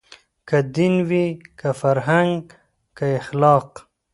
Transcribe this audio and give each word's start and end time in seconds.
که 0.47 0.57
دین 0.73 0.95
وي 1.09 1.25
که 1.59 1.69
فرهنګ 1.81 2.41
که 2.97 3.05
اخلاق 3.19 3.69